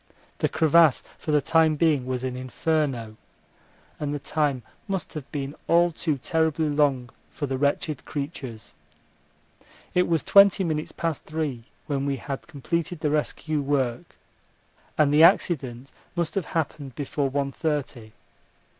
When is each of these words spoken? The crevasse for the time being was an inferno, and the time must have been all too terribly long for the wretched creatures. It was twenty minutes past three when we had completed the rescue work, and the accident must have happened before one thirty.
The 0.39 0.49
crevasse 0.49 1.03
for 1.19 1.29
the 1.29 1.43
time 1.43 1.75
being 1.75 2.07
was 2.07 2.23
an 2.23 2.35
inferno, 2.35 3.17
and 3.99 4.11
the 4.11 4.17
time 4.17 4.63
must 4.87 5.13
have 5.13 5.31
been 5.31 5.53
all 5.67 5.91
too 5.91 6.17
terribly 6.17 6.69
long 6.69 7.11
for 7.29 7.45
the 7.45 7.55
wretched 7.55 8.03
creatures. 8.03 8.73
It 9.93 10.07
was 10.07 10.23
twenty 10.23 10.63
minutes 10.63 10.91
past 10.91 11.25
three 11.25 11.65
when 11.85 12.07
we 12.07 12.15
had 12.17 12.47
completed 12.47 13.01
the 13.01 13.11
rescue 13.11 13.61
work, 13.61 14.15
and 14.97 15.13
the 15.13 15.21
accident 15.21 15.91
must 16.15 16.33
have 16.33 16.45
happened 16.45 16.95
before 16.95 17.29
one 17.29 17.51
thirty. 17.51 18.13